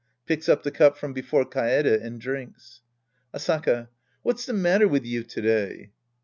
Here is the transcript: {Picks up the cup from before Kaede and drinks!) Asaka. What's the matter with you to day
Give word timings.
{Picks 0.25 0.49
up 0.49 0.63
the 0.63 0.71
cup 0.71 0.97
from 0.97 1.13
before 1.13 1.45
Kaede 1.45 2.01
and 2.03 2.19
drinks!) 2.19 2.81
Asaka. 3.35 3.89
What's 4.23 4.47
the 4.47 4.51
matter 4.53 4.87
with 4.87 5.05
you 5.05 5.21
to 5.21 5.41
day 5.43 5.91